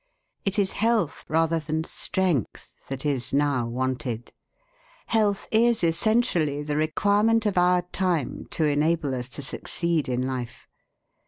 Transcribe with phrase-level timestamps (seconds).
[0.45, 4.33] It is health rather than strength that is now wanted.
[5.05, 10.67] Health is essentially the requirement of our time to enable us to succeed in life.